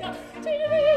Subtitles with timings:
[0.00, 0.87] 个这个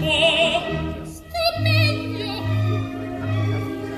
[0.00, 0.62] po'.
[1.04, 2.32] Sto meglio.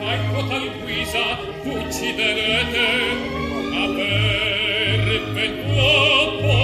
[0.00, 1.24] Ecco tal guisa,
[1.64, 2.88] ucciderete,
[3.72, 5.00] ma per
[5.34, 6.54] ben uopo,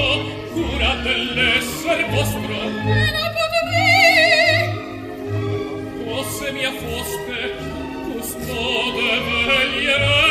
[0.52, 0.92] cura
[2.10, 2.56] vostro.
[2.84, 3.90] Manacate me!
[6.04, 7.38] Fosse mia foste,
[8.12, 9.08] custode
[9.46, 10.25] veglierà,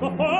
[0.00, 0.35] Ha ha!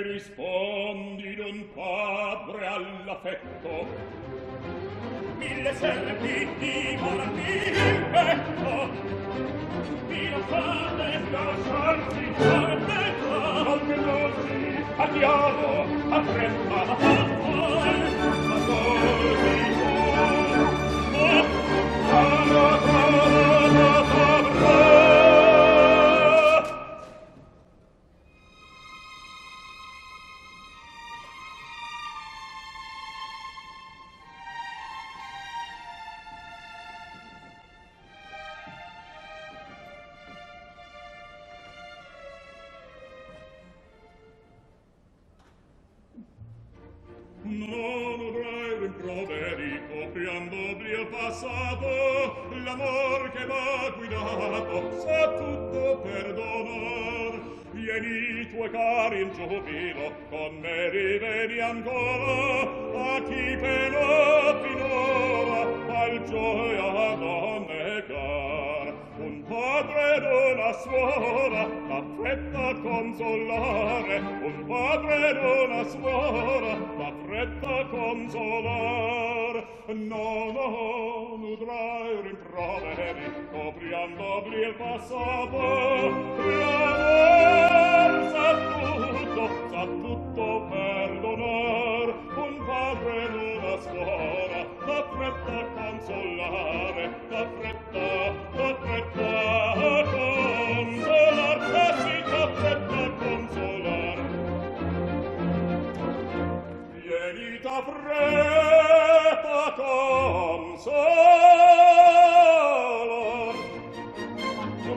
[0.00, 3.86] rispondi non padre all'affetto.
[5.38, 8.90] Mille serpi ti volpi in petto.
[10.08, 12.71] Di non fate lasciarti fare
[85.08, 85.31] so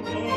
[0.08, 0.35] Oh.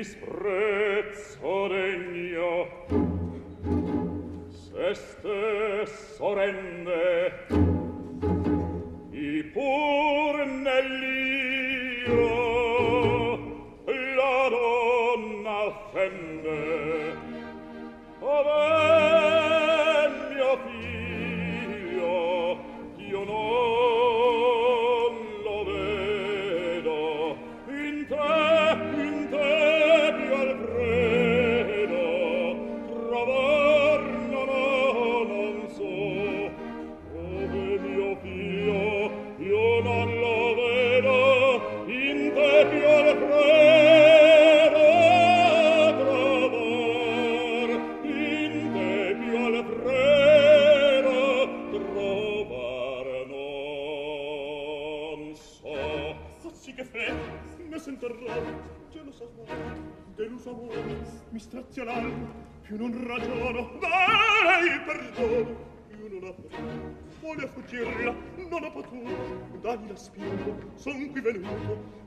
[0.00, 2.66] disprezzo degno
[4.48, 7.69] se stesso rende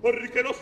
[0.01, 0.53] perché lo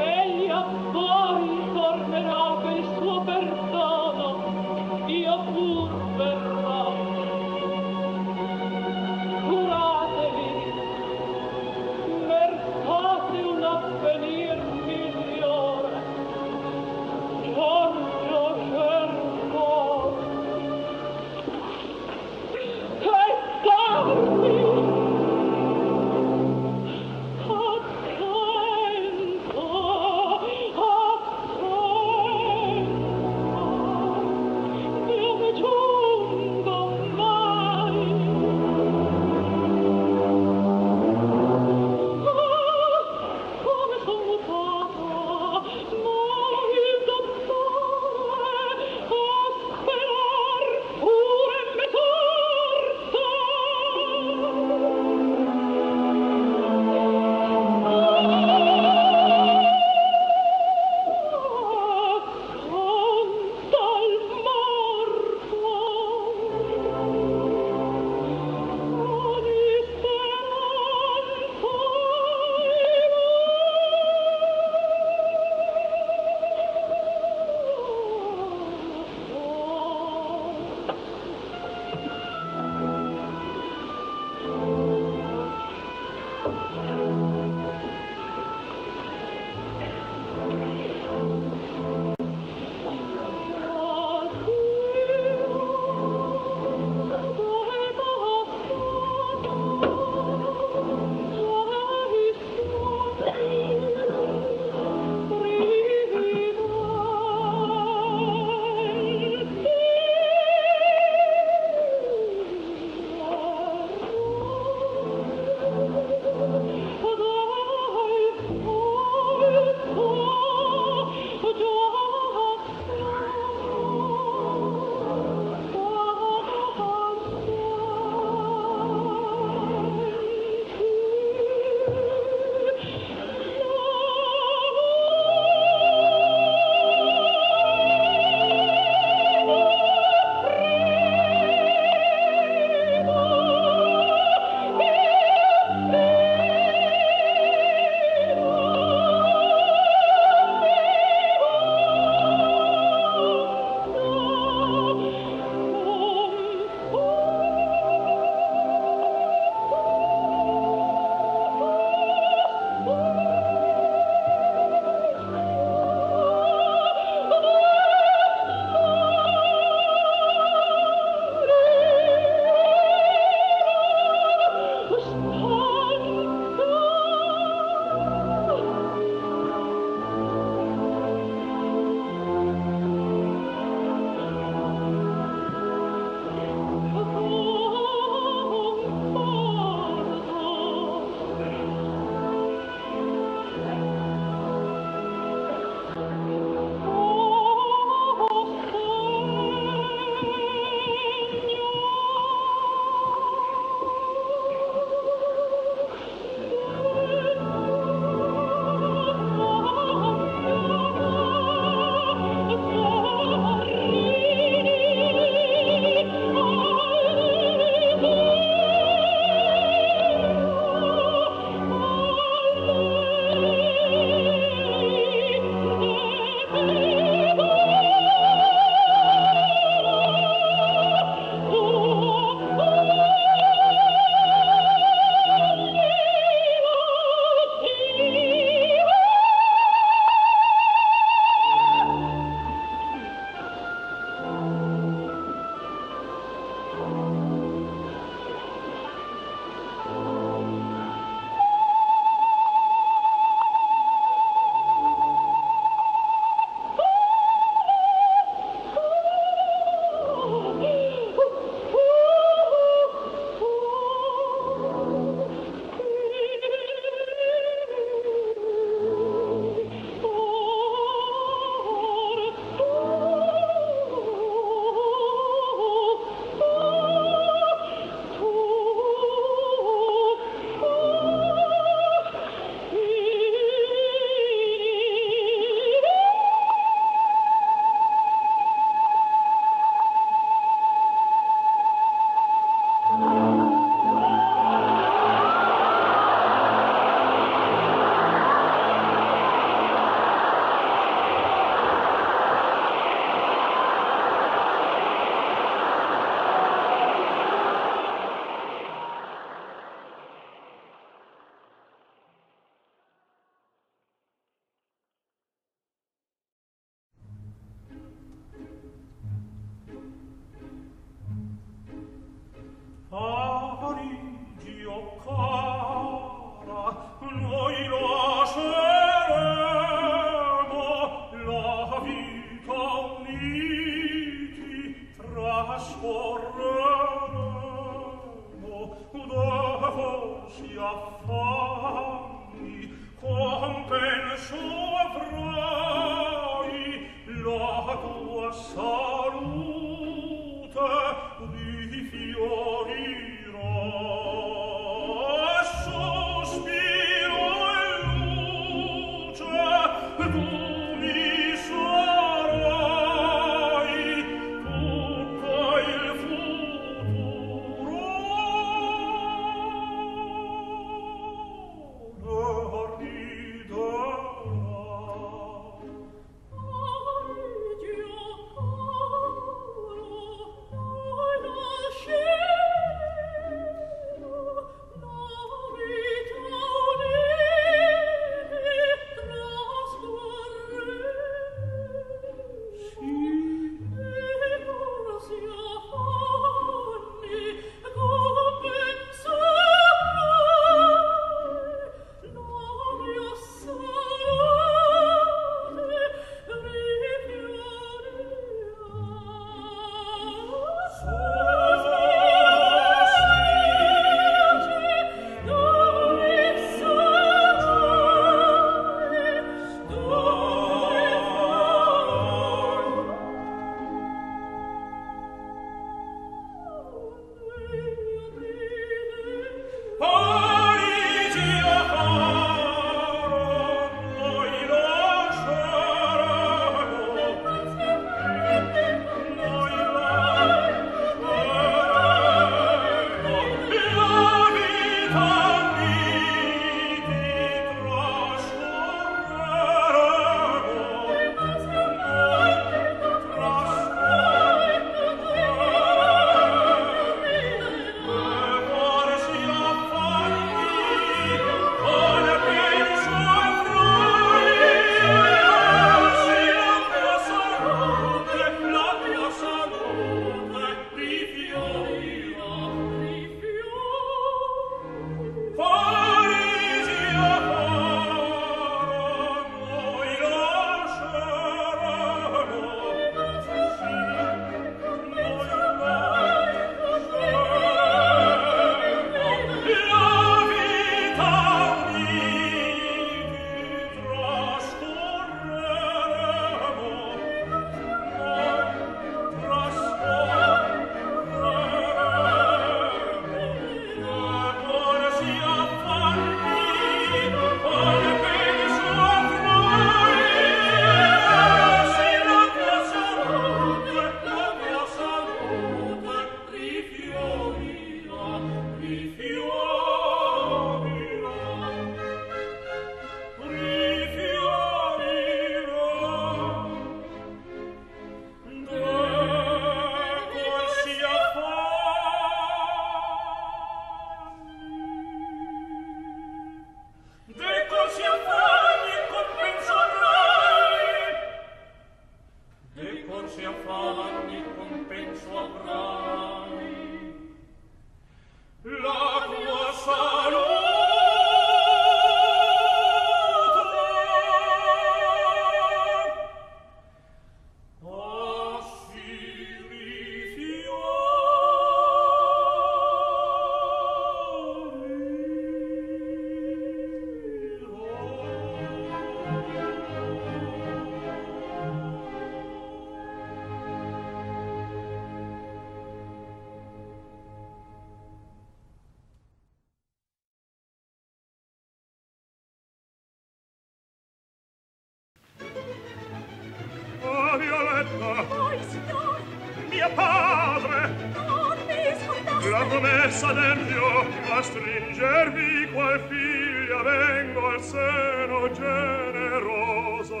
[597.58, 600.00] seno generoso